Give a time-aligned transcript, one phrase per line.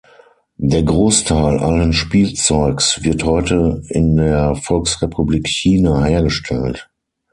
[0.57, 6.89] Der Großteil allen Spielzeugs wird heute in der Volksrepublik China hergestellt.